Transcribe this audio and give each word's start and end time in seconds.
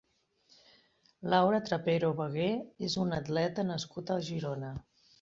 Laura 1.33 1.59
Trapero 1.69 2.11
Bagué 2.23 2.49
és 2.91 2.99
una 3.05 3.23
atleta 3.25 3.71
nascuda 3.73 4.21
a 4.21 4.29
Girona. 4.35 4.79